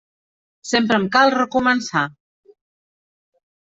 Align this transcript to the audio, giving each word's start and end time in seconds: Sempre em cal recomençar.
Sempre 0.69 0.97
em 1.01 1.05
cal 1.17 1.33
recomençar. 1.35 2.05